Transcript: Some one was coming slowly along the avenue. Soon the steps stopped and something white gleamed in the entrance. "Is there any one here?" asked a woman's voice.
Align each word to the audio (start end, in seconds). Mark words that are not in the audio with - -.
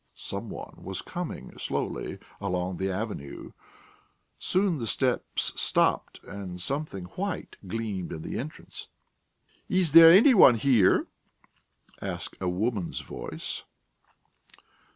Some 0.15 0.49
one 0.49 0.77
was 0.77 1.03
coming 1.03 1.55
slowly 1.59 2.17
along 2.39 2.77
the 2.77 2.89
avenue. 2.89 3.51
Soon 4.39 4.79
the 4.79 4.87
steps 4.87 5.53
stopped 5.61 6.19
and 6.23 6.59
something 6.59 7.03
white 7.15 7.55
gleamed 7.67 8.11
in 8.11 8.23
the 8.23 8.39
entrance. 8.39 8.87
"Is 9.69 9.91
there 9.91 10.11
any 10.11 10.33
one 10.33 10.55
here?" 10.55 11.05
asked 12.01 12.37
a 12.41 12.49
woman's 12.49 13.01
voice. 13.01 13.61